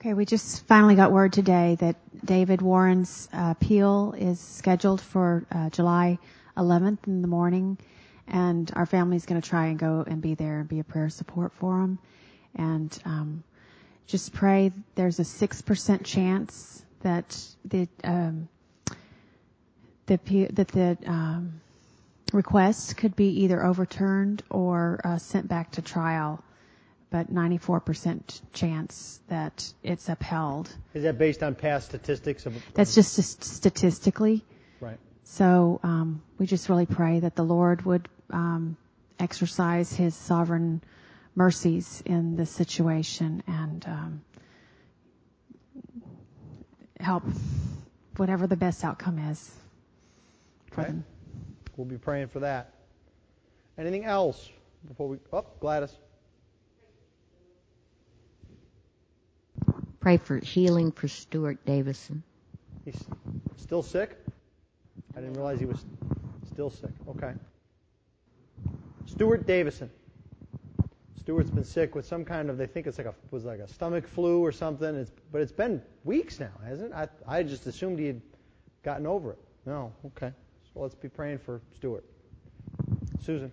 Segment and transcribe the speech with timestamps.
[0.00, 1.94] Okay, we just finally got word today that
[2.24, 6.18] David Warren's uh, appeal is scheduled for uh, July
[6.56, 7.76] 11th in the morning,
[8.26, 11.10] and our family's going to try and go and be there and be a prayer
[11.10, 11.98] support for him.
[12.54, 13.44] And um,
[14.06, 18.48] just pray there's a 6% chance that the, um,
[20.06, 20.18] the,
[20.52, 21.60] that the um,
[22.32, 26.42] request could be either overturned or uh, sent back to trial
[27.10, 30.74] but 94% chance that it's upheld.
[30.94, 32.46] Is that based on past statistics?
[32.46, 34.44] Of, That's just statistically.
[34.80, 34.98] Right.
[35.24, 38.76] So um, we just really pray that the Lord would um,
[39.18, 40.82] exercise His sovereign
[41.34, 44.22] mercies in this situation and um,
[47.00, 47.24] help
[48.16, 49.50] whatever the best outcome is
[50.70, 50.90] for okay.
[50.90, 51.04] them.
[51.76, 52.74] We'll be praying for that.
[53.78, 54.48] Anything else
[54.86, 55.18] before we?
[55.32, 55.96] Oh, Gladys.
[60.00, 62.22] Pray for healing for Stuart Davison.
[62.84, 63.04] He's
[63.56, 64.16] still sick?
[65.14, 65.84] I didn't realize he was
[66.50, 66.90] still sick.
[67.08, 67.32] Okay.
[69.06, 69.90] Stuart Davison.
[71.18, 73.68] Stuart's been sick with some kind of they think it's like a was like a
[73.68, 74.94] stomach flu or something.
[74.94, 76.96] It's but it's been weeks now, hasn't it?
[76.96, 78.22] I I just assumed he had
[78.82, 79.38] gotten over it.
[79.66, 80.32] No, okay.
[80.72, 82.04] So let's be praying for Stuart.
[83.22, 83.52] Susan.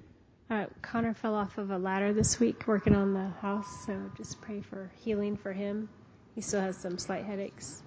[0.50, 4.40] Uh, Connor fell off of a ladder this week working on the house, so just
[4.40, 5.90] pray for healing for him.
[6.38, 7.82] He still has some slight headaches.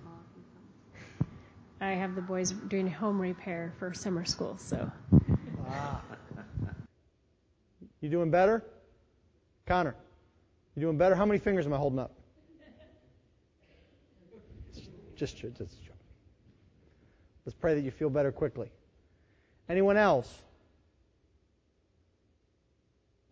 [1.81, 4.91] I have the boys doing home repair for summer school, so.
[5.69, 6.03] Ah.
[8.01, 8.65] You doing better?
[9.67, 9.95] Connor,
[10.75, 11.15] you doing better?
[11.15, 12.11] How many fingers am I holding up?
[15.15, 15.77] Just, just, just
[17.47, 18.73] Let's pray that you feel better quickly.
[19.69, 20.43] Anyone else?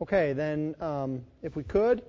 [0.00, 2.03] Okay, then, um, if we could,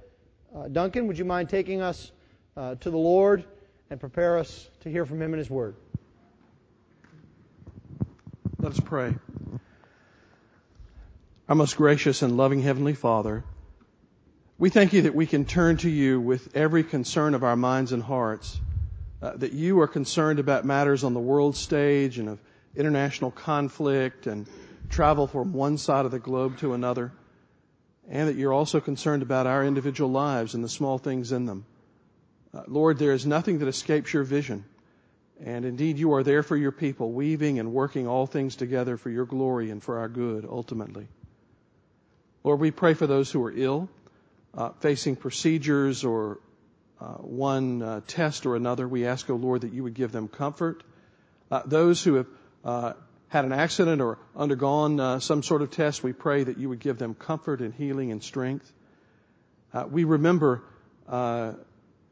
[0.55, 2.11] uh, Duncan, would you mind taking us
[2.59, 3.45] uh, to the Lord
[3.89, 5.75] and prepare us to hear from Him in His Word.
[8.59, 9.15] Let us pray.
[11.47, 13.45] Our most gracious and loving Heavenly Father,
[14.57, 17.93] we thank you that we can turn to you with every concern of our minds
[17.93, 18.59] and hearts,
[19.21, 22.39] uh, that you are concerned about matters on the world stage and of
[22.75, 24.47] international conflict and
[24.89, 27.13] travel from one side of the globe to another,
[28.09, 31.65] and that you're also concerned about our individual lives and the small things in them.
[32.53, 34.65] Uh, Lord, there is nothing that escapes your vision.
[35.43, 39.09] And indeed, you are there for your people, weaving and working all things together for
[39.09, 41.07] your glory and for our good, ultimately.
[42.43, 43.89] Lord, we pray for those who are ill,
[44.53, 46.39] uh, facing procedures or
[46.99, 48.87] uh, one uh, test or another.
[48.87, 50.83] We ask, O oh Lord, that you would give them comfort.
[51.51, 52.27] Uh, those who have
[52.65, 52.93] uh,
[53.29, 56.97] had an accident or undergone some sort of test, we pray that you would give
[56.97, 58.69] them comfort and healing and strength.
[59.89, 60.63] we remember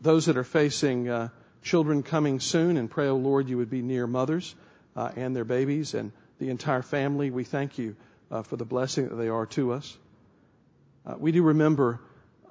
[0.02, 1.30] those that are facing uh,
[1.64, 4.56] children coming soon, and pray, oh Lord, you would be near mothers
[4.96, 7.30] uh, and their babies and the entire family.
[7.30, 7.96] We thank you
[8.32, 9.98] uh, for the blessing that they are to us.
[11.06, 12.00] Uh, we do remember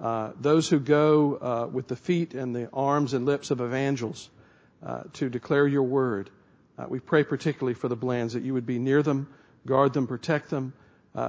[0.00, 4.30] uh, those who go uh, with the feet and the arms and lips of evangels
[5.14, 6.30] to declare your word.
[6.88, 9.26] we pray particularly for the Blands that you would be near them,
[9.66, 10.72] guard them, protect them.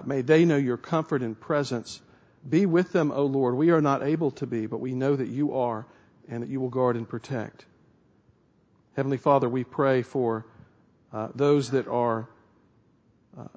[0.05, 1.99] may they know your comfort and presence.
[2.47, 3.55] Be with them, O Lord.
[3.55, 5.88] We are not able to be, but we know that you are
[6.30, 7.66] and that you will guard and protect.
[8.96, 10.46] Heavenly Father, we pray for
[11.14, 12.28] uh, those that are
[13.38, 13.48] uh,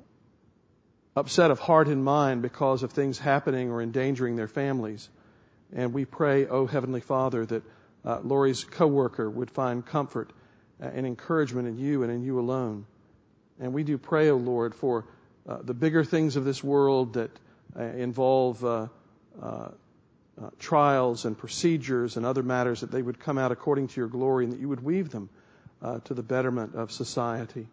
[1.16, 5.08] upset of heart and mind because of things happening or endangering their families.
[5.74, 7.62] And we pray, O oh Heavenly Father, that
[8.04, 10.32] uh, Lori's coworker would find comfort
[10.78, 12.86] and encouragement in you and in you alone.
[13.58, 15.06] And we do pray, O oh Lord, for
[15.48, 17.30] uh, the bigger things of this world that
[17.78, 18.88] uh, involve uh,
[20.40, 24.08] uh, trials and procedures and other matters that they would come out according to your
[24.08, 25.28] glory and that you would weave them
[25.82, 27.66] uh, to the betterment of society.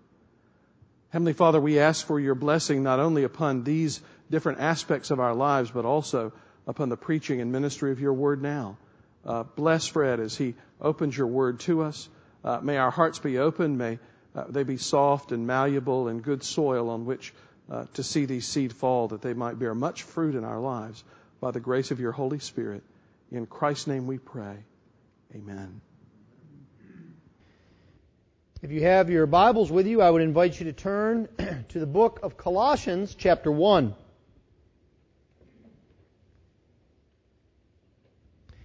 [1.10, 5.34] Heavenly Father, we ask for your blessing not only upon these different aspects of our
[5.34, 6.34] lives, but also
[6.68, 8.78] upon the preaching and ministry of your word now.
[9.26, 12.10] Uh, bless Fred as he opens your word to us.
[12.44, 13.78] Uh, may our hearts be open.
[13.78, 14.00] May
[14.36, 17.34] uh, they be soft and malleable and good soil on which
[17.72, 21.04] uh, to see these seed fall, that they might bear much fruit in our lives
[21.40, 22.84] by the grace of your Holy Spirit.
[23.32, 24.56] In Christ's name we pray.
[25.36, 25.82] Amen.
[28.62, 31.28] If you have your Bibles with you, I would invite you to turn
[31.70, 33.94] to the book of Colossians, chapter 1.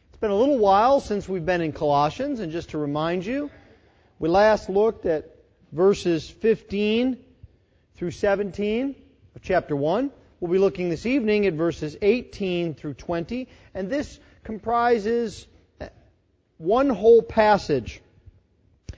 [0.08, 3.50] It's been a little while since we've been in Colossians, and just to remind you,
[4.18, 5.36] we last looked at
[5.72, 7.18] verses 15
[7.96, 8.94] through 17
[9.34, 10.10] of chapter 1.
[10.42, 15.46] We'll be looking this evening at verses 18 through 20, and this comprises
[16.58, 18.02] one whole passage.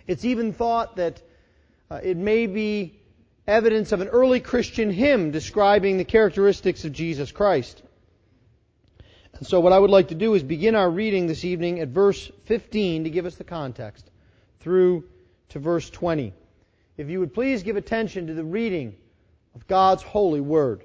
[0.07, 1.21] It's even thought that
[1.91, 2.99] uh, it may be
[3.47, 7.83] evidence of an early Christian hymn describing the characteristics of Jesus Christ.
[9.35, 11.89] And so what I would like to do is begin our reading this evening at
[11.89, 14.11] verse 15 to give us the context
[14.61, 15.05] through
[15.51, 16.33] to verse 20.
[16.97, 18.97] If you would please give attention to the reading
[19.55, 20.85] of God's holy word.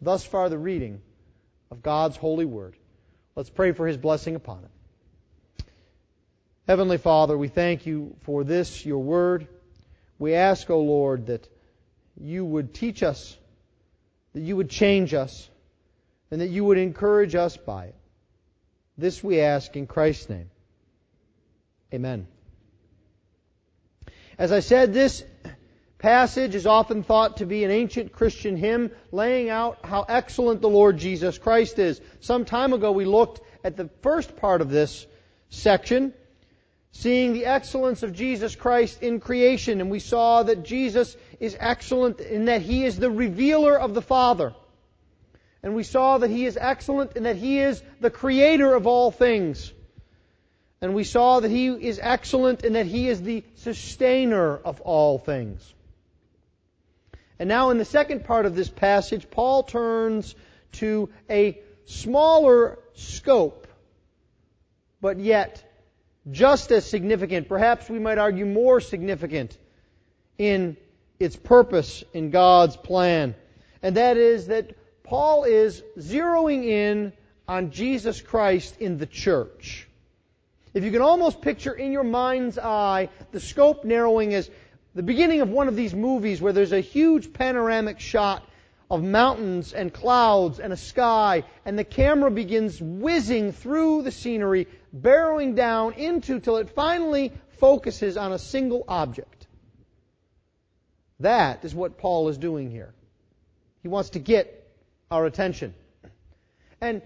[0.00, 1.00] Thus far, the reading
[1.70, 2.76] of God's holy word.
[3.34, 5.64] Let's pray for his blessing upon it.
[6.66, 9.48] Heavenly Father, we thank you for this, your word.
[10.18, 11.48] We ask, O oh Lord, that
[12.20, 13.36] you would teach us,
[14.34, 15.48] that you would change us,
[16.30, 17.94] and that you would encourage us by it.
[18.98, 20.50] This we ask in Christ's name.
[21.94, 22.26] Amen.
[24.36, 25.24] As I said, this
[25.98, 30.68] passage is often thought to be an ancient Christian hymn laying out how excellent the
[30.68, 32.00] Lord Jesus Christ is.
[32.20, 35.06] Some time ago we looked at the first part of this
[35.50, 36.14] section,
[36.92, 42.20] seeing the excellence of Jesus Christ in creation, and we saw that Jesus is excellent
[42.20, 44.54] in that He is the revealer of the Father.
[45.62, 49.10] And we saw that He is excellent in that He is the creator of all
[49.10, 49.72] things.
[50.80, 55.18] And we saw that He is excellent in that He is the sustainer of all
[55.18, 55.74] things.
[57.38, 60.34] And now in the second part of this passage, Paul turns
[60.72, 63.66] to a smaller scope,
[65.00, 65.64] but yet
[66.30, 69.56] just as significant, perhaps we might argue more significant
[70.36, 70.76] in
[71.18, 73.34] its purpose in God's plan.
[73.82, 77.12] And that is that Paul is zeroing in
[77.46, 79.88] on Jesus Christ in the church.
[80.74, 84.50] If you can almost picture in your mind's eye the scope narrowing as
[84.94, 88.42] the beginning of one of these movies where there's a huge panoramic shot
[88.90, 94.66] of mountains and clouds and a sky, and the camera begins whizzing through the scenery,
[94.92, 99.46] barrowing down into till it finally focuses on a single object.
[101.20, 102.94] That is what Paul is doing here.
[103.82, 104.70] He wants to get
[105.10, 105.74] our attention.
[106.80, 107.02] And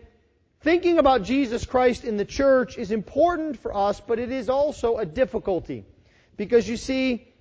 [0.61, 4.99] thinking about Jesus Christ in the church is important for us, but it is also
[4.99, 5.84] a difficulty.
[6.37, 7.31] Because you see,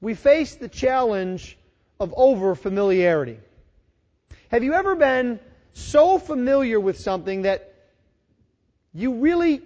[0.00, 1.56] we face the challenge
[1.98, 3.38] of over familiarity.
[4.50, 5.40] Have you ever been
[5.72, 7.74] so familiar with something that
[8.94, 9.62] you really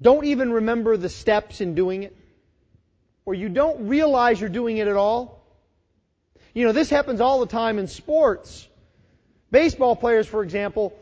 [0.00, 2.16] don't even remember the steps in doing it?
[3.24, 5.44] Or you don't realize you're doing it at all?
[6.54, 8.66] You know, this happens all the time in sports.
[9.50, 10.96] Baseball players, for example,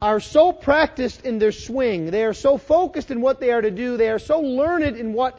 [0.00, 2.10] are so practiced in their swing.
[2.10, 3.96] They are so focused in what they are to do.
[3.96, 5.38] They are so learned in what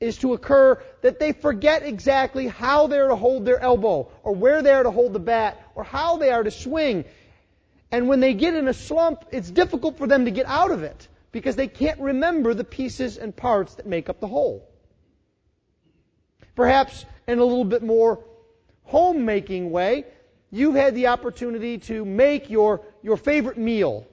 [0.00, 4.62] is to occur that they forget exactly how they're to hold their elbow, or where
[4.62, 7.04] they are to hold the bat, or how they are to swing.
[7.90, 10.82] And when they get in a slump, it's difficult for them to get out of
[10.82, 14.68] it because they can't remember the pieces and parts that make up the whole.
[16.54, 18.24] Perhaps in a little bit more
[18.84, 20.04] homemaking way,
[20.50, 24.06] you've had the opportunity to make your, your favorite meal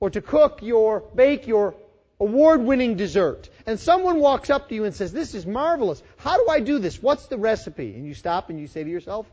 [0.00, 1.74] or to cook your, bake your
[2.20, 3.48] award winning dessert.
[3.66, 6.02] And someone walks up to you and says, This is marvelous.
[6.18, 7.02] How do I do this?
[7.02, 7.94] What's the recipe?
[7.94, 9.26] And you stop and you say to yourself,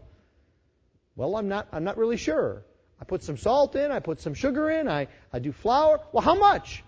[1.16, 2.64] Well, I'm not, I'm not really sure.
[3.00, 6.00] I put some salt in, I put some sugar in, I, I do flour.
[6.12, 6.84] Well, how much?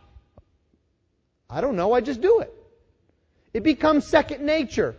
[1.49, 2.53] I don't know, I just do it.
[3.53, 4.95] It becomes second nature.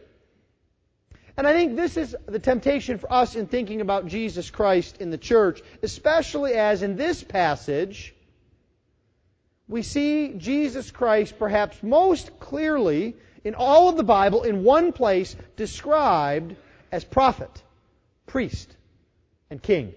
[1.36, 5.10] And I think this is the temptation for us in thinking about Jesus Christ in
[5.10, 8.14] the church, especially as in this passage,
[9.68, 15.34] we see Jesus Christ perhaps most clearly in all of the Bible in one place
[15.56, 16.56] described
[16.92, 17.50] as prophet,
[18.26, 18.74] priest,
[19.50, 19.92] and king.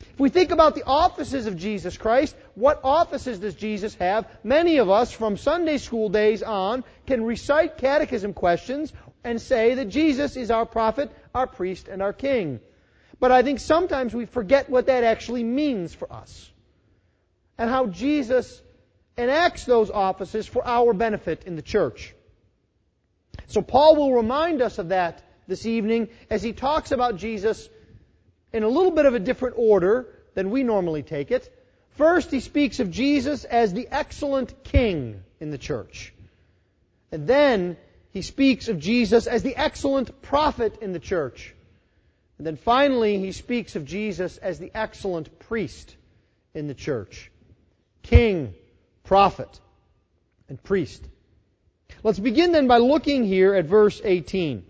[0.00, 4.28] If we think about the offices of Jesus Christ, what offices does Jesus have?
[4.44, 8.92] Many of us from Sunday school days on can recite catechism questions
[9.24, 12.60] and say that Jesus is our prophet, our priest, and our king.
[13.18, 16.50] But I think sometimes we forget what that actually means for us
[17.56, 18.60] and how Jesus
[19.16, 22.14] enacts those offices for our benefit in the church.
[23.46, 27.68] So Paul will remind us of that this evening as he talks about Jesus
[28.52, 31.52] in a little bit of a different order than we normally take it.
[31.96, 36.12] First, he speaks of Jesus as the excellent king in the church.
[37.12, 37.76] And then
[38.10, 41.54] he speaks of Jesus as the excellent prophet in the church.
[42.38, 45.94] And then finally, he speaks of Jesus as the excellent priest
[46.52, 47.30] in the church.
[48.02, 48.54] King,
[49.04, 49.60] prophet,
[50.48, 51.06] and priest.
[52.02, 54.64] Let's begin then by looking here at verse 18.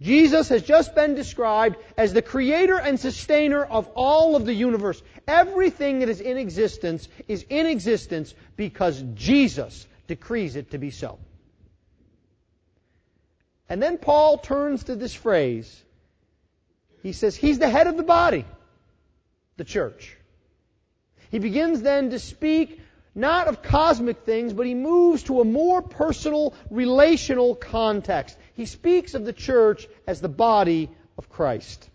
[0.00, 5.02] Jesus has just been described as the creator and sustainer of all of the universe.
[5.26, 11.18] Everything that is in existence is in existence because Jesus decrees it to be so.
[13.68, 15.82] And then Paul turns to this phrase.
[17.02, 18.44] He says, He's the head of the body,
[19.56, 20.16] the church.
[21.30, 22.80] He begins then to speak
[23.16, 28.36] not of cosmic things, but he moves to a more personal, relational context.
[28.54, 31.88] He speaks of the church as the body of Christ.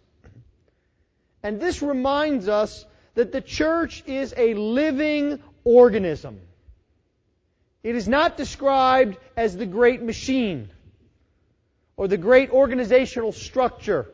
[1.43, 6.39] And this reminds us that the church is a living organism.
[7.83, 10.69] It is not described as the great machine
[11.97, 14.07] or the great organizational structure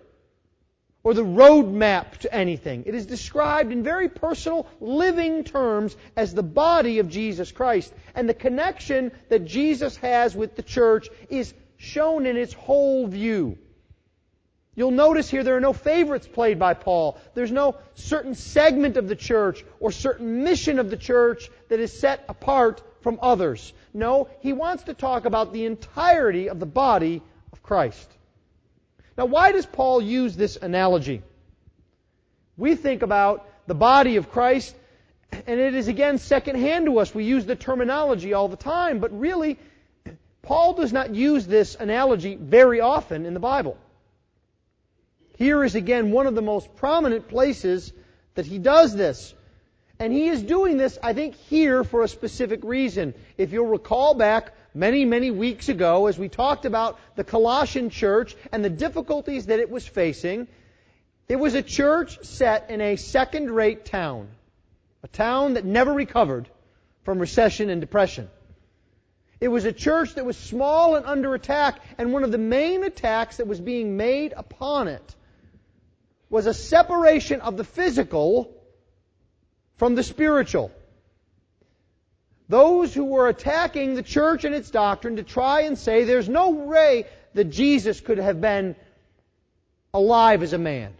[1.07, 2.83] or the roadmap to anything.
[2.85, 7.93] It is described in very personal, living terms as the body of Jesus Christ.
[8.13, 13.57] And the connection that Jesus has with the church is shown in its whole view.
[14.75, 17.17] You'll notice here there are no favorites played by Paul.
[17.35, 21.97] There's no certain segment of the church or certain mission of the church that is
[21.97, 23.71] set apart from others.
[23.93, 27.21] No, he wants to talk about the entirety of the body
[27.53, 28.11] of Christ.
[29.17, 31.23] Now, why does Paul use this analogy?
[32.55, 34.75] We think about the body of Christ,
[35.31, 37.13] and it is again secondhand to us.
[37.13, 39.57] We use the terminology all the time, but really,
[40.43, 43.77] Paul does not use this analogy very often in the Bible.
[45.37, 47.91] Here is again one of the most prominent places
[48.35, 49.33] that he does this.
[49.99, 53.15] And he is doing this, I think, here for a specific reason.
[53.37, 58.35] If you'll recall back many, many weeks ago as we talked about the Colossian church
[58.51, 60.47] and the difficulties that it was facing.
[61.27, 64.29] It was a church set in a second rate town,
[65.03, 66.47] a town that never recovered
[67.03, 68.29] from recession and depression.
[69.39, 72.83] It was a church that was small and under attack, and one of the main
[72.83, 75.15] attacks that was being made upon it
[76.29, 78.53] was a separation of the physical
[79.77, 80.71] from the spiritual.
[82.49, 86.51] Those who were attacking the church and its doctrine to try and say there's no
[86.51, 88.75] way that Jesus could have been
[89.93, 90.93] alive as a man.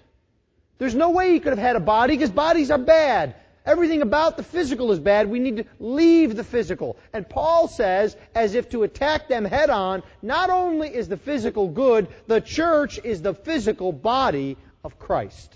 [0.77, 3.35] There's no way he could have had a body because bodies are bad.
[3.65, 5.29] Everything about the physical is bad.
[5.29, 6.97] We need to leave the physical.
[7.11, 11.67] And Paul says, as if to attack them head on, not only is the physical
[11.67, 15.53] good, the church is the physical body of Christ.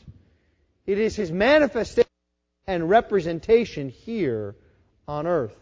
[0.85, 2.09] It is his manifestation
[2.67, 4.55] and representation here
[5.07, 5.55] on earth.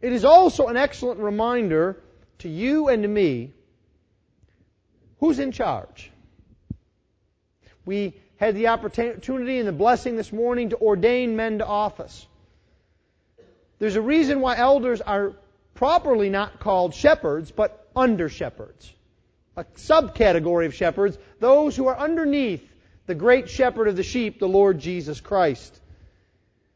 [0.00, 2.00] It is also an excellent reminder
[2.38, 3.52] to you and to me
[5.18, 6.10] who's in charge.
[7.84, 12.26] We had the opportunity and the blessing this morning to ordain men to office.
[13.80, 15.32] There's a reason why elders are
[15.74, 18.92] properly not called shepherds, but under shepherds.
[19.56, 22.62] A subcategory of shepherds, those who are underneath
[23.06, 25.80] the great shepherd of the sheep, the Lord Jesus Christ.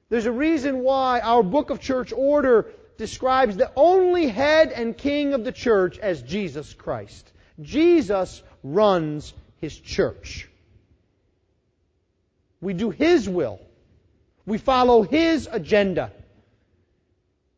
[0.08, 2.66] There's a reason why our book of church order
[2.98, 7.30] describes the only head and king of the church as Jesus Christ.
[7.60, 10.48] Jesus runs his church.
[12.60, 13.60] We do his will.
[14.46, 16.12] We follow his agenda.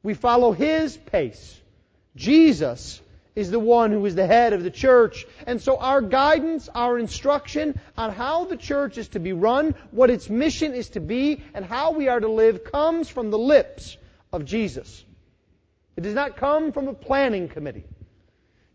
[0.03, 1.61] We follow his pace.
[2.17, 3.01] Jesus
[3.35, 5.27] is the one who is the head of the church.
[5.47, 10.11] And so our guidance, our instruction on how the church is to be run, what
[10.11, 13.97] its mission is to be, and how we are to live comes from the lips
[14.33, 15.05] of Jesus.
[15.97, 17.85] It does not come from a planning committee.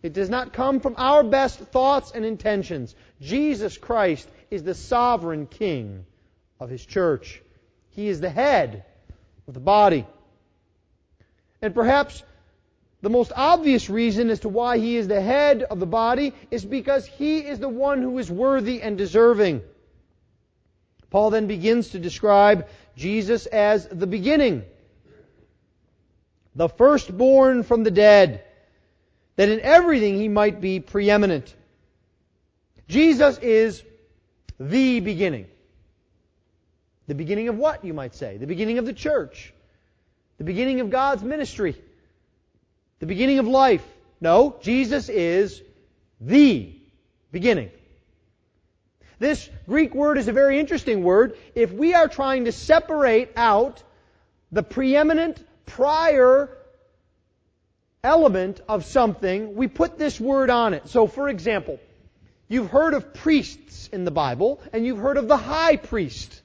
[0.02, 2.96] It does not come from our best thoughts and intentions.
[3.22, 6.06] Jesus Christ is the sovereign King
[6.60, 7.42] of His church.
[7.92, 8.86] He is the head
[9.48, 10.06] of the body.
[11.62, 12.24] And perhaps
[13.02, 16.64] the most obvious reason as to why He is the head of the body is
[16.64, 19.62] because He is the one who is worthy and deserving.
[21.10, 24.64] Paul then begins to describe Jesus as the beginning,
[26.60, 28.44] the firstborn from the dead,
[29.38, 31.56] that in everything he might be preeminent.
[32.90, 33.82] Jesus is
[34.60, 35.48] the beginning.
[37.08, 38.36] The beginning of what, you might say?
[38.36, 39.54] The beginning of the church.
[40.38, 41.82] The beginning of God's ministry.
[43.00, 43.86] The beginning of life.
[44.20, 45.62] No, Jesus is
[46.20, 46.76] the
[47.32, 47.72] beginning.
[49.18, 51.38] This Greek word is a very interesting word.
[51.56, 53.82] If we are trying to separate out
[54.52, 56.50] the preeminent prior
[58.04, 60.88] element of something, we put this word on it.
[60.88, 61.80] So, for example,
[62.48, 66.42] you've heard of priests in the Bible, and you've heard of the high priest.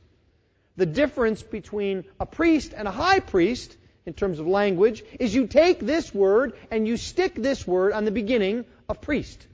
[0.77, 3.77] The difference between a priest and a high priest,
[4.07, 8.05] in terms of language, is you take this word and you stick this word on
[8.05, 9.47] the beginning of priest,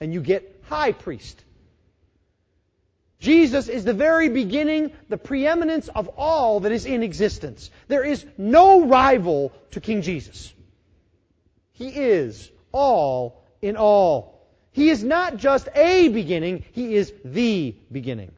[0.00, 1.42] and you get high priest.
[3.20, 7.70] Jesus is the very beginning, the preeminence of all that is in existence.
[7.88, 10.52] There is no rival to King Jesus.
[11.72, 14.46] He is all in all.
[14.72, 18.32] He is not just a beginning, He is the beginning.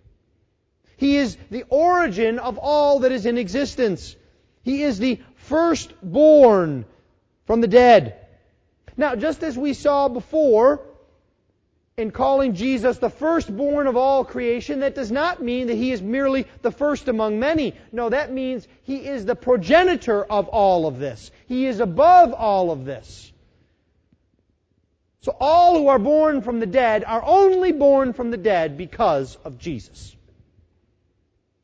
[0.97, 4.17] He is the origin of all that is in existence.
[4.63, 6.85] He is the firstborn
[7.47, 8.17] from the dead.
[8.97, 10.83] Now, just as we saw before,
[12.01, 16.03] in calling Jesus the firstborn of all creation, that does not mean that he is
[16.03, 17.75] merely the first among many.
[17.93, 21.31] No, that means he is the progenitor of all of this.
[21.47, 23.31] He is above all of this.
[25.23, 29.37] So all who are born from the dead are only born from the dead because
[29.45, 30.17] of Jesus.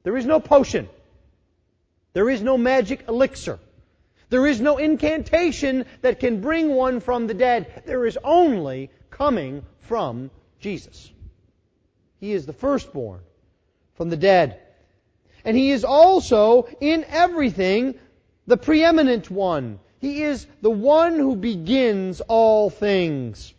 [0.03, 0.89] There is no potion.
[2.13, 3.59] There is no magic elixir.
[4.29, 7.83] There is no incantation that can bring one from the dead.
[7.87, 10.31] There is only coming from
[10.61, 11.11] Jesus.
[12.21, 13.21] He is the firstborn
[13.95, 14.61] from the dead.
[15.45, 17.95] And he is also in everything
[18.47, 19.79] the preeminent one.
[20.01, 23.55] He is the one who begins all things.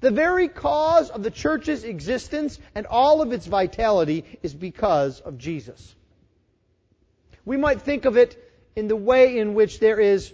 [0.00, 5.36] The very cause of the church's existence and all of its vitality is because of
[5.36, 5.94] Jesus.
[7.44, 8.36] We might think of it
[8.76, 10.32] in the way in which there is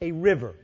[0.00, 0.56] a river.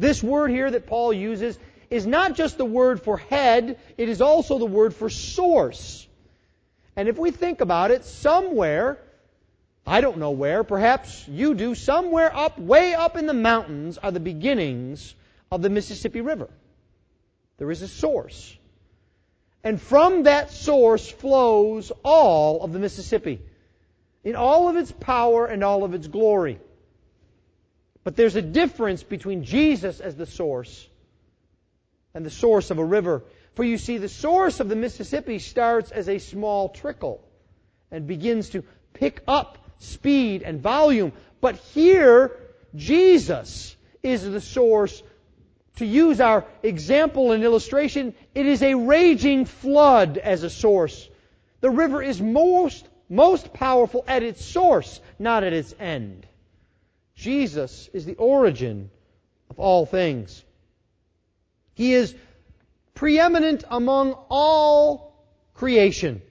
[0.00, 1.58] This word here that Paul uses
[1.90, 6.08] is not just the word for head, it is also the word for source.
[6.96, 8.98] And if we think about it, somewhere,
[9.86, 14.10] I don't know where, perhaps you do, somewhere up, way up in the mountains are
[14.10, 15.14] the beginnings
[15.52, 16.48] of the Mississippi River.
[17.58, 18.56] There is a source.
[19.62, 23.42] And from that source flows all of the Mississippi
[24.24, 26.58] in all of its power and all of its glory.
[28.02, 30.88] But there's a difference between Jesus as the source
[32.14, 33.22] and the source of a river.
[33.54, 37.22] For you see, the source of the Mississippi starts as a small trickle
[37.90, 41.12] and begins to pick up speed and volume.
[41.40, 42.36] But here,
[42.74, 45.02] Jesus is the source.
[45.76, 51.08] To use our example and illustration, it is a raging flood as a source.
[51.60, 56.26] The river is most, most powerful at its source, not at its end.
[57.20, 58.90] Jesus is the origin
[59.50, 60.42] of all things.
[61.74, 62.14] He is
[62.94, 65.14] preeminent among all
[65.52, 66.22] creation.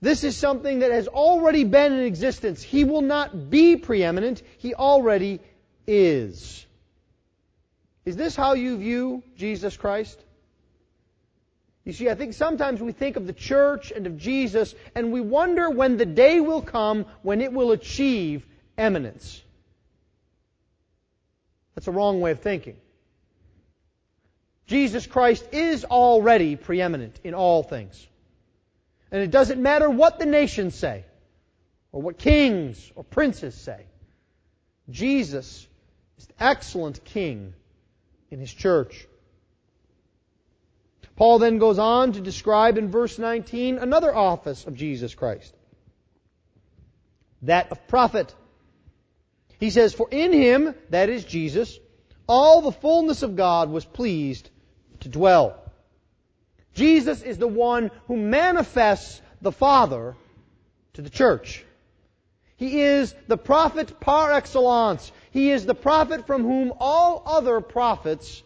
[0.00, 2.62] This is something that has already been in existence.
[2.62, 4.40] He will not be preeminent.
[4.58, 5.40] He already
[5.84, 6.64] is.
[8.04, 10.24] Is this how you view Jesus Christ?
[11.84, 15.20] You see, I think sometimes we think of the church and of Jesus and we
[15.20, 19.42] wonder when the day will come when it will achieve eminence.
[21.74, 22.76] That's a wrong way of thinking.
[24.66, 28.06] Jesus Christ is already preeminent in all things.
[29.10, 31.04] And it doesn't matter what the nations say,
[31.92, 33.84] or what kings or princes say.
[34.88, 35.66] Jesus
[36.18, 37.52] is the excellent king
[38.30, 39.06] in his church.
[41.16, 45.54] Paul then goes on to describe in verse 19 another office of Jesus Christ.
[47.42, 48.34] That of prophet.
[49.62, 51.78] He says, For in him, that is Jesus,
[52.26, 54.50] all the fullness of God was pleased
[55.02, 55.56] to dwell.
[56.74, 60.16] Jesus is the one who manifests the Father
[60.94, 61.64] to the church.
[62.56, 65.12] He is the prophet par excellence.
[65.30, 68.42] He is the prophet from whom all other prophets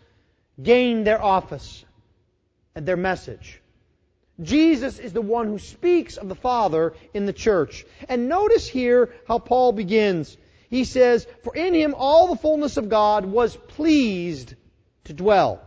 [0.62, 1.82] gain their office
[2.74, 3.62] and their message.
[4.42, 7.86] Jesus is the one who speaks of the Father in the church.
[8.06, 10.36] And notice here how Paul begins.
[10.68, 14.54] He says, For in him all the fullness of God was pleased
[15.04, 15.60] to dwell.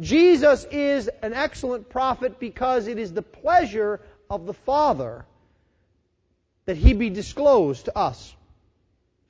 [0.00, 5.26] Jesus is an excellent prophet because it is the pleasure of the Father
[6.66, 8.34] that he be disclosed to us.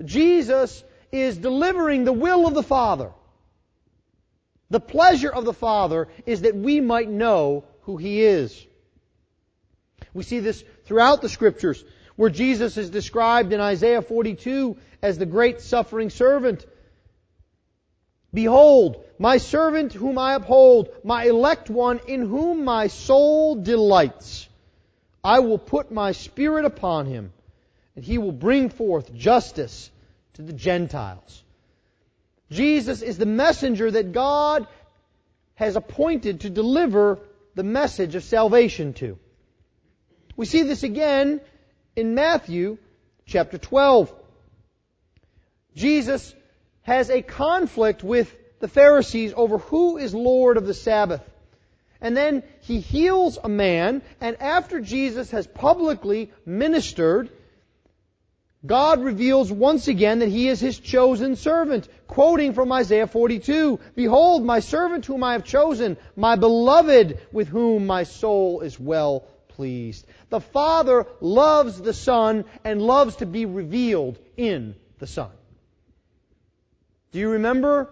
[0.04, 3.12] Jesus is delivering the will of the Father.
[4.70, 8.66] The pleasure of the Father is that we might know who he is.
[10.12, 11.82] We see this throughout the scriptures
[12.18, 16.66] where Jesus is described in Isaiah 42 as the great suffering servant.
[18.34, 24.48] Behold, my servant whom I uphold, my elect one in whom my soul delights.
[25.22, 27.32] I will put my spirit upon him,
[27.94, 29.88] and he will bring forth justice
[30.34, 31.44] to the Gentiles.
[32.50, 34.66] Jesus is the messenger that God
[35.54, 37.20] has appointed to deliver
[37.54, 39.20] the message of salvation to.
[40.34, 41.40] We see this again
[41.98, 42.78] in Matthew
[43.26, 44.14] chapter 12.
[45.74, 46.32] Jesus
[46.82, 51.28] has a conflict with the Pharisees over who is Lord of the Sabbath.
[52.00, 57.30] And then he heals a man, and after Jesus has publicly ministered,
[58.64, 64.44] God reveals once again that he is his chosen servant, quoting from Isaiah 42, Behold,
[64.44, 69.26] my servant whom I have chosen, my beloved with whom my soul is well
[69.58, 70.06] pleased.
[70.30, 75.32] The Father loves the Son and loves to be revealed in the Son.
[77.10, 77.90] Do you remember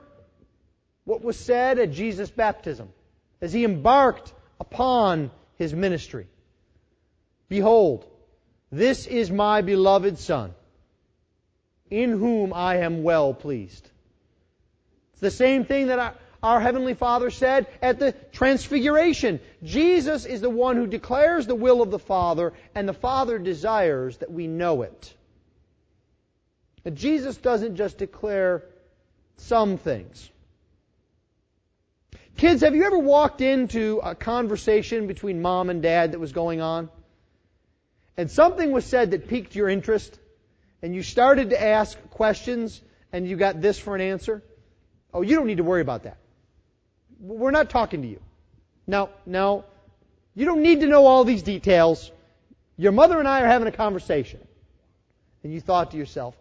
[1.04, 2.88] what was said at Jesus' baptism
[3.40, 6.28] as he embarked upon his ministry?
[7.48, 8.06] Behold,
[8.70, 10.54] this is my beloved Son,
[11.90, 13.90] in whom I am well pleased.
[15.14, 16.12] It's the same thing that I,
[16.46, 19.40] our Heavenly Father said at the Transfiguration.
[19.64, 24.16] Jesus is the one who declares the will of the Father, and the Father desires
[24.18, 25.12] that we know it.
[26.84, 28.62] But Jesus doesn't just declare
[29.38, 30.30] some things.
[32.36, 36.60] Kids, have you ever walked into a conversation between mom and dad that was going
[36.60, 36.90] on?
[38.16, 40.16] And something was said that piqued your interest,
[40.80, 42.80] and you started to ask questions,
[43.12, 44.44] and you got this for an answer?
[45.12, 46.18] Oh, you don't need to worry about that.
[47.20, 48.20] We're not talking to you.
[48.86, 49.64] No, no.
[50.34, 52.10] You don't need to know all these details.
[52.76, 54.40] Your mother and I are having a conversation.
[55.42, 56.36] And you thought to yourself,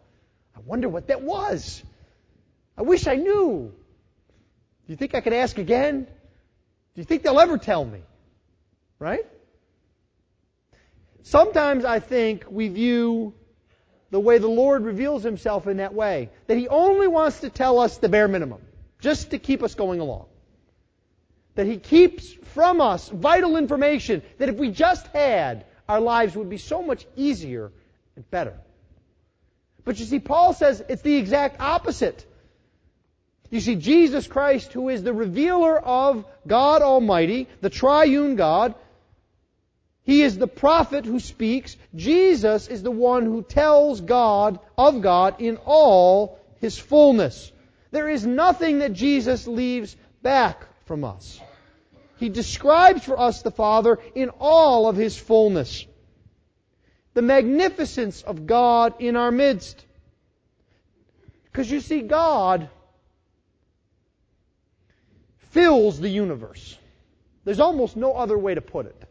[0.56, 1.84] I wonder what that was.
[2.78, 3.74] I wish I knew.
[4.86, 6.04] Do you think I could ask again?
[6.04, 8.02] Do you think they'll ever tell me?
[9.00, 9.26] Right?
[11.24, 13.34] Sometimes I think we view
[14.12, 16.30] the way the Lord reveals himself in that way.
[16.48, 18.62] That he only wants to tell us the bare minimum,
[19.00, 20.28] just to keep us going along
[21.56, 26.50] that He keeps from us vital information that if we just had, our lives would
[26.50, 27.72] be so much easier
[28.16, 28.58] and better.
[29.84, 32.26] But you see, Paul says it's the exact opposite.
[33.52, 38.74] You see, Jesus Christ, who is the revealer of God Almighty, the triune God,
[40.04, 41.76] he is the prophet who speaks.
[41.96, 47.52] Jesus is the one who tells God of God in all his fullness.
[47.92, 51.40] There is nothing that Jesus leaves back from us.
[52.18, 55.86] He describes for us the Father in all of His fullness.
[57.14, 59.86] The magnificence of God in our midst.
[61.46, 62.70] Because you see, God
[65.52, 66.78] fills the universe.
[67.46, 69.04] There's almost no other way to put it.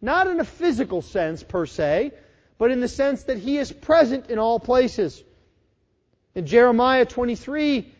[0.00, 2.12] Not in a physical sense per se,
[2.58, 5.22] but in the sense that He is present in all places.
[6.34, 7.92] In Jeremiah 23,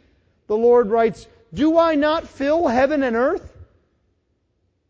[0.46, 3.51] the Lord writes, Do I not fill heaven and earth?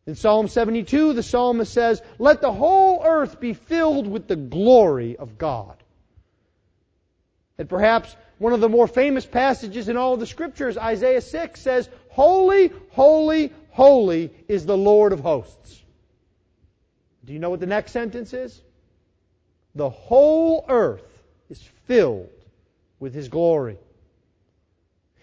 [0.06, 5.16] In Psalm 72, the psalmist says, Let the whole earth be filled with the glory
[5.16, 5.76] of God.
[7.56, 11.88] And perhaps one of the more famous passages in all the scriptures, Isaiah 6, says,
[12.08, 15.80] Holy, holy, holy is the Lord of hosts.
[17.24, 18.60] Do you know what the next sentence is?
[19.76, 21.06] The whole earth
[21.48, 22.28] is filled
[22.98, 23.78] with His glory.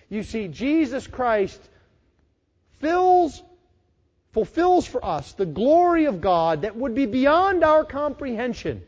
[0.09, 1.59] You see, Jesus Christ
[2.79, 3.43] fills
[4.31, 8.83] fulfills for us the glory of God that would be beyond our comprehension.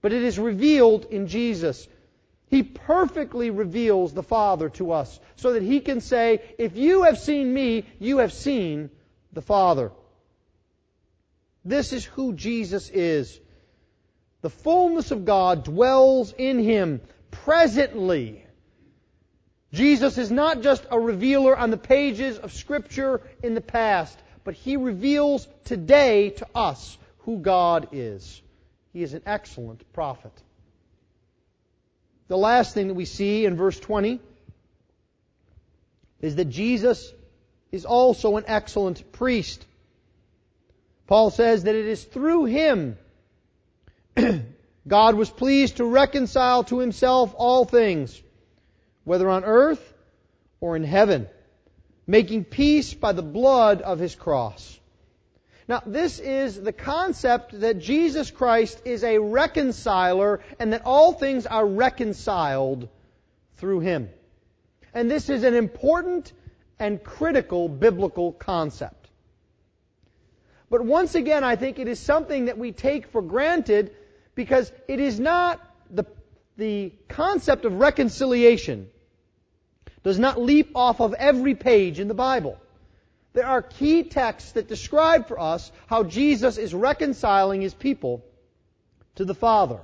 [0.00, 1.86] But it is revealed in Jesus.
[2.48, 7.18] He perfectly reveals the Father to us so that He can say, If you have
[7.18, 8.90] seen me, you have seen
[9.32, 9.92] the Father.
[11.64, 13.38] This is who Jesus is.
[14.40, 18.41] The fullness of God dwells in Him presently.
[19.72, 24.54] Jesus is not just a revealer on the pages of Scripture in the past, but
[24.54, 28.42] He reveals today to us who God is.
[28.92, 30.32] He is an excellent prophet.
[32.28, 34.20] The last thing that we see in verse 20
[36.20, 37.12] is that Jesus
[37.70, 39.64] is also an excellent priest.
[41.06, 42.96] Paul says that it is through him
[44.88, 48.20] God was pleased to reconcile to himself all things,
[49.04, 49.94] whether on earth
[50.60, 51.28] or in heaven,
[52.06, 54.78] making peace by the blood of his cross.
[55.68, 61.46] Now, this is the concept that Jesus Christ is a reconciler and that all things
[61.46, 62.88] are reconciled
[63.56, 64.10] through him.
[64.92, 66.32] And this is an important
[66.78, 69.08] and critical biblical concept.
[70.68, 73.94] But once again, I think it is something that we take for granted
[74.34, 75.60] because it is not
[75.90, 76.04] the,
[76.56, 78.88] the concept of reconciliation
[80.02, 82.58] does not leap off of every page in the Bible.
[83.32, 88.24] There are key texts that describe for us how Jesus is reconciling his people
[89.14, 89.80] to the Father,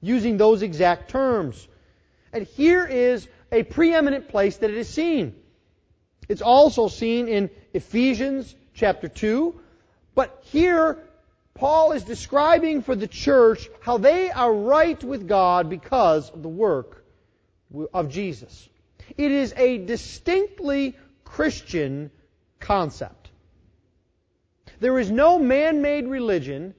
[0.00, 1.68] using those exact terms.
[2.32, 5.34] And here is a preeminent place that it is seen.
[6.28, 9.60] It's also seen in Ephesians chapter 2,
[10.14, 10.98] but here
[11.54, 16.48] Paul is describing for the church how they are right with God because of the
[16.48, 17.04] work
[17.92, 18.68] of Jesus.
[19.16, 22.10] It is a distinctly Christian
[22.58, 23.30] concept.
[24.80, 26.74] There is no man-made religion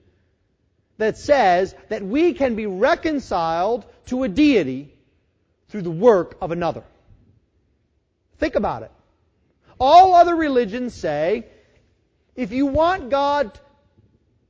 [0.98, 4.94] that says that we can be reconciled to a deity
[5.70, 6.84] through the work of another.
[8.38, 8.92] Think about it.
[9.80, 11.48] All other religions say,
[12.36, 13.60] if you want God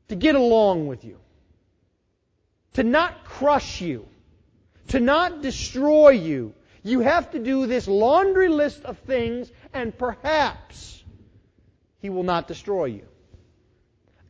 [0.10, 1.18] to get along with you,
[2.74, 4.08] to not crush you,
[4.90, 6.54] to not destroy you.
[6.84, 11.04] You have to do this laundry list of things, and perhaps
[12.00, 13.06] He will not destroy you.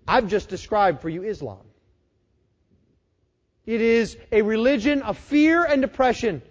[0.07, 1.59] I've just described for you Islam.
[3.65, 6.41] It is a religion of fear and depression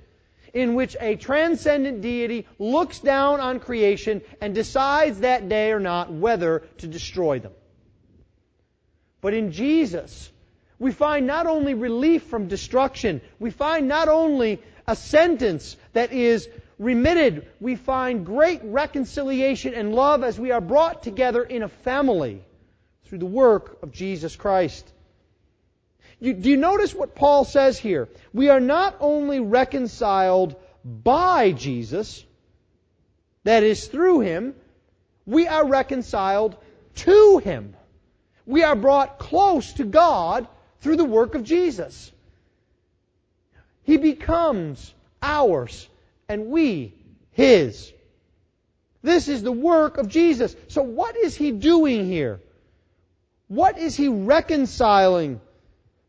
[0.55, 6.13] in which a transcendent deity looks down on creation and decides that day or not
[6.13, 7.53] whether to destroy them.
[9.21, 10.31] But in Jesus,
[10.79, 16.49] we find not only relief from destruction, we find not only a sentence that is
[16.77, 22.43] remitted, we find great reconciliation and love as we are brought together in a family
[23.05, 24.91] through the work of Jesus Christ.
[26.19, 28.09] You, do you notice what Paul says here?
[28.33, 32.25] We are not only reconciled by Jesus,
[33.45, 34.57] that is through him,
[35.25, 36.57] we are reconciled
[36.97, 37.77] to him.
[38.45, 40.49] We are brought close to God
[40.81, 42.11] through the work of Jesus.
[43.91, 45.89] He becomes ours
[46.29, 46.95] and we
[47.33, 47.93] His.
[49.03, 50.55] This is the work of Jesus.
[50.69, 52.39] So what is He doing here?
[53.49, 55.41] What is He reconciling?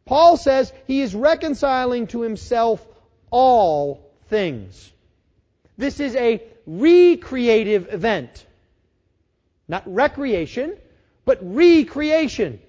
[0.06, 2.88] Paul says He is reconciling to Himself
[3.32, 4.92] all things.
[5.76, 8.46] This is a recreative event.
[9.68, 10.78] Not recreation,
[11.26, 12.60] but recreation.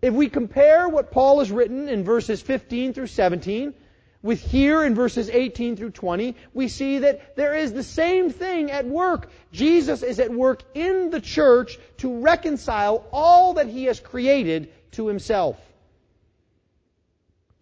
[0.00, 3.74] If we compare what Paul has written in verses 15 through 17
[4.22, 8.70] with here in verses 18 through 20, we see that there is the same thing
[8.70, 9.30] at work.
[9.52, 15.06] Jesus is at work in the church to reconcile all that he has created to
[15.06, 15.58] himself.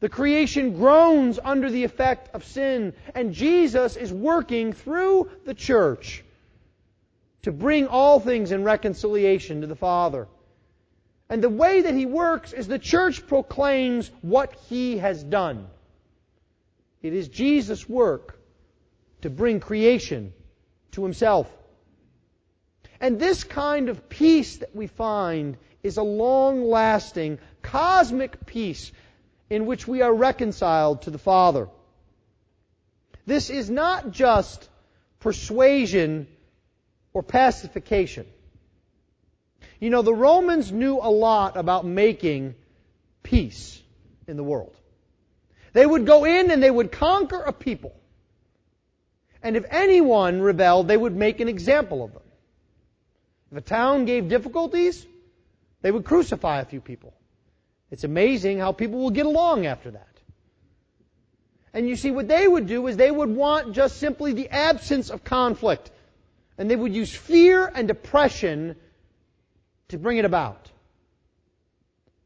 [0.01, 6.25] The creation groans under the effect of sin, and Jesus is working through the church
[7.43, 10.29] to bring all things in reconciliation to the Father.
[11.29, 15.67] And the way that he works is the church proclaims what he has done.
[17.03, 18.39] It is Jesus' work
[19.23, 20.33] to bring creation
[20.93, 21.49] to himself.
[23.01, 28.91] And this kind of peace that we find is a long lasting, cosmic peace
[29.49, 31.69] in which we are reconciled to the Father.
[33.27, 34.69] This is not just
[35.21, 36.27] persuasion
[37.13, 38.27] or pacification.
[39.81, 42.55] You know, the Romans knew a lot about making
[43.23, 43.81] peace
[44.27, 44.78] in the world.
[45.73, 47.95] They would go in and they would conquer a people.
[49.43, 52.23] And if anyone rebelled, they would make an example of them.
[53.53, 55.07] If a town gave difficulties,
[55.81, 57.15] they would crucify a few people.
[57.91, 60.07] It's amazing how people will get along after that.
[61.73, 65.11] And you see, what they would do is they would want just simply the absence
[65.11, 65.91] of conflict.
[66.57, 68.75] And they would use fear and depression
[69.89, 70.71] to bring it about.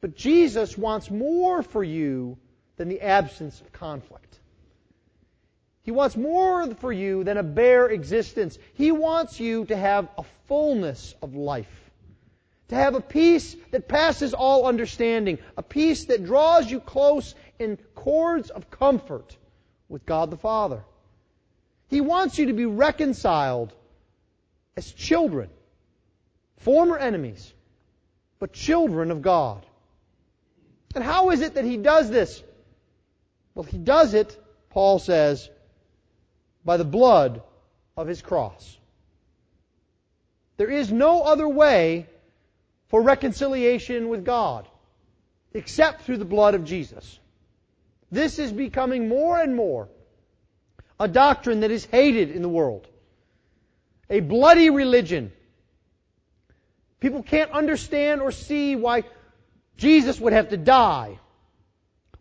[0.00, 2.38] But Jesus wants more for you
[2.76, 4.38] than the absence of conflict.
[5.82, 8.56] He wants more for you than a bare existence.
[8.74, 11.90] He wants you to have a fullness of life.
[12.68, 15.38] To have a peace that passes all understanding.
[15.56, 19.36] A peace that draws you close in cords of comfort
[19.88, 20.84] with God the Father.
[21.88, 23.74] He wants you to be reconciled
[24.76, 25.50] as children,
[26.58, 27.52] former enemies,
[28.38, 29.66] but children of God.
[30.94, 32.42] And how is it that he does this?
[33.54, 34.36] Well, he does it,
[34.70, 35.48] Paul says,
[36.64, 37.42] by the blood
[37.96, 38.78] of his cross.
[40.56, 42.06] There is no other way
[42.88, 44.68] for reconciliation with God
[45.54, 47.18] except through the blood of Jesus.
[48.10, 49.88] This is becoming more and more
[51.00, 52.86] a doctrine that is hated in the world.
[54.08, 55.32] A bloody religion.
[57.00, 59.04] People can't understand or see why
[59.76, 61.18] Jesus would have to die.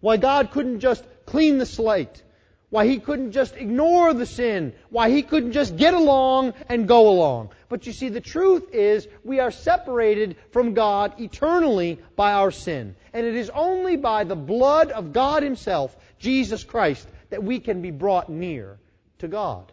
[0.01, 2.23] Why God couldn't just clean the slate.
[2.69, 4.73] Why he couldn't just ignore the sin.
[4.89, 7.49] Why he couldn't just get along and go along.
[7.69, 12.95] But you see, the truth is we are separated from God eternally by our sin.
[13.13, 17.81] And it is only by the blood of God himself, Jesus Christ, that we can
[17.81, 18.79] be brought near
[19.19, 19.71] to God.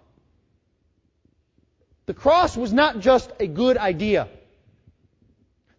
[2.06, 4.28] The cross was not just a good idea.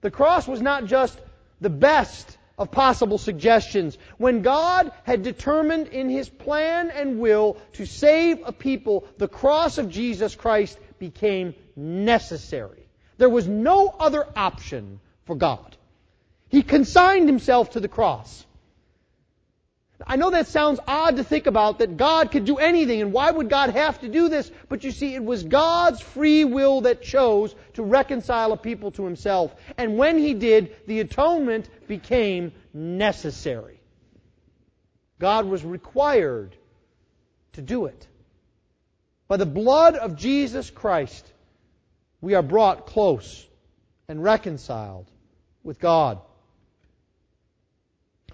[0.02, 1.20] The cross was not just
[1.60, 3.98] the best of possible suggestions.
[4.18, 9.78] When God had determined in His plan and will to save a people, the cross
[9.78, 12.86] of Jesus Christ became necessary.
[13.18, 15.78] There was no other option for God.
[16.50, 18.46] He consigned Himself to the cross.
[20.08, 23.30] I know that sounds odd to think about that God could do anything and why
[23.30, 24.50] would God have to do this?
[24.70, 29.04] But you see, it was God's free will that chose to reconcile a people to
[29.04, 29.54] Himself.
[29.78, 33.80] And when He did, the atonement became necessary.
[35.20, 36.56] God was required
[37.54, 38.08] to do it.
[39.28, 41.30] By the blood of Jesus Christ,
[42.22, 43.46] we are brought close
[44.08, 45.08] and reconciled
[45.62, 46.20] with God.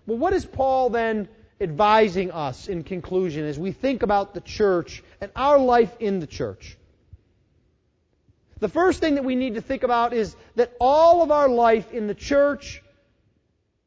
[0.05, 1.27] Well, what is Paul then
[1.59, 6.27] advising us in conclusion as we think about the church and our life in the
[6.27, 6.77] church.
[8.59, 11.91] The first thing that we need to think about is that all of our life
[11.91, 12.81] in the church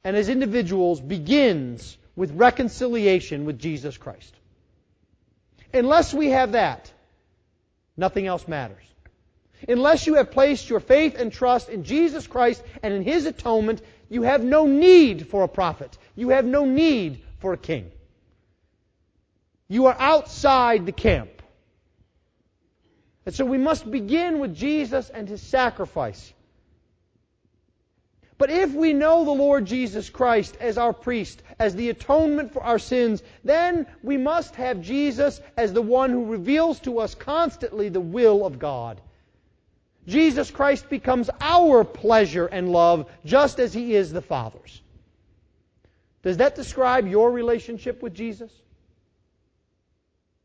[0.04, 4.34] and as individuals begins with reconciliation with Jesus Christ.
[5.72, 6.90] Unless we have that,
[7.96, 8.82] nothing else matters.
[9.68, 13.82] Unless you have placed your faith and trust in Jesus Christ and in His atonement,
[14.08, 15.96] you have no need for a prophet.
[16.14, 17.90] You have no need for a king.
[19.68, 21.30] You are outside the camp.
[23.26, 26.32] And so we must begin with Jesus and his sacrifice.
[28.38, 32.62] But if we know the Lord Jesus Christ as our priest, as the atonement for
[32.62, 37.88] our sins, then we must have Jesus as the one who reveals to us constantly
[37.88, 39.00] the will of God.
[40.06, 44.80] Jesus Christ becomes our pleasure and love just as he is the Father's.
[46.28, 48.52] Does that describe your relationship with Jesus?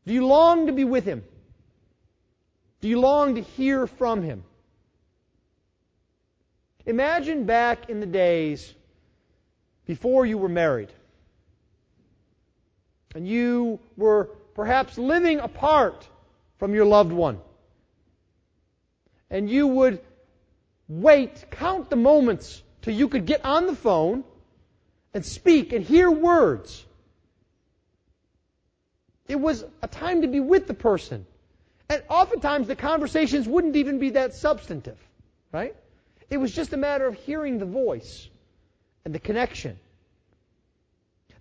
[0.06, 1.22] Do you long to be with Him?
[2.80, 4.44] Do you long to hear from Him?
[6.86, 8.72] Imagine back in the days
[9.84, 10.88] before you were married.
[13.14, 16.08] And you were perhaps living apart
[16.56, 17.38] from your loved one.
[19.28, 20.00] And you would
[20.88, 24.24] wait, count the moments till you could get on the phone
[25.14, 26.84] and speak and hear words.
[29.28, 31.24] It was a time to be with the person.
[31.88, 34.98] And oftentimes the conversations wouldn't even be that substantive,
[35.52, 35.74] right?
[36.28, 38.28] It was just a matter of hearing the voice
[39.04, 39.78] and the connection.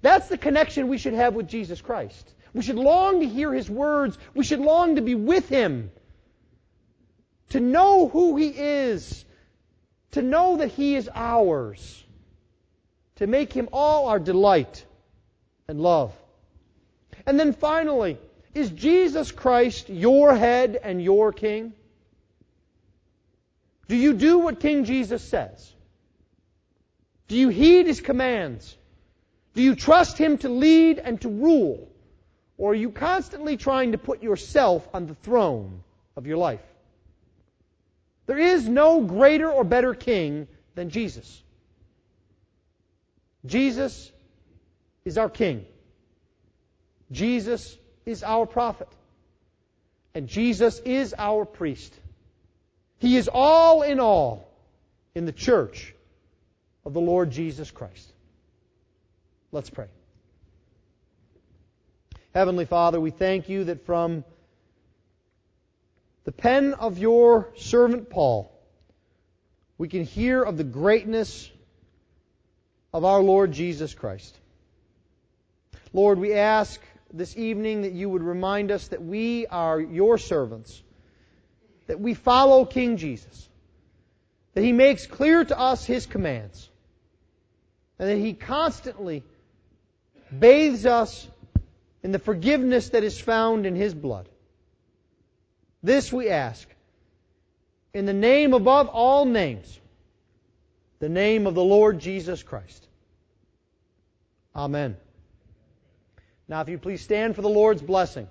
[0.02, 2.30] That's the connection we should have with Jesus Christ.
[2.54, 4.18] We should long to hear His words.
[4.36, 5.92] We should long to be with Him.
[7.50, 9.26] To know who He is.
[10.12, 12.03] To know that He is ours
[13.17, 14.86] to make him all our delight
[15.67, 16.13] and love.
[17.26, 18.17] And then finally,
[18.54, 21.73] is Jesus Christ your head and your king?
[23.88, 25.71] Do you do what King Jesus says?
[27.28, 28.78] Do you heed his commands?
[29.54, 31.89] Do you trust him to lead and to rule?
[32.58, 35.84] Or are you constantly trying to put yourself on the throne
[36.16, 36.61] of your life?
[38.26, 41.43] There is no greater or better king than Jesus.
[43.46, 44.12] Jesus
[45.06, 45.66] is our King.
[47.12, 48.88] Jesus is our prophet.
[50.16, 51.94] And Jesus is our priest.
[53.00, 54.48] He is all in all
[55.16, 55.94] in the church
[56.86, 58.12] of the Lord Jesus Christ.
[59.52, 59.88] Let's pray.
[62.34, 64.24] Heavenly Father, we thank you that from
[66.24, 68.52] the pen of your servant Paul,
[69.78, 71.50] we can hear of the greatness
[72.94, 74.38] of our Lord Jesus Christ.
[75.94, 76.80] Lord, we ask
[77.12, 80.82] this evening that you would remind us that we are your servants
[81.88, 83.50] that we follow King Jesus,
[84.54, 86.70] that He makes clear to us His commands,
[88.00, 89.24] and that He constantly
[90.38, 91.28] bathes us
[92.02, 94.28] in the forgiveness that is found in His blood.
[95.82, 96.68] This we ask
[97.94, 99.80] in the name above all names,
[101.04, 102.88] the name of the Lord Jesus Christ.
[104.56, 104.95] Amen.
[106.47, 108.30] Now, if you please stand for the Lord's blessing.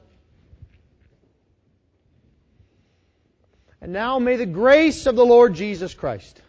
[3.83, 6.41] And now may the grace of the Lord Jesus Christ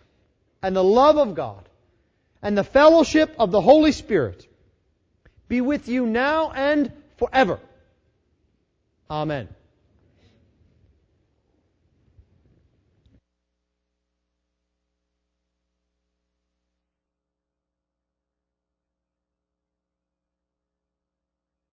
[0.62, 1.68] and the love of God
[2.42, 4.48] and the fellowship of the Holy Spirit
[5.50, 7.60] be with you now and forever.
[9.10, 9.50] Amen.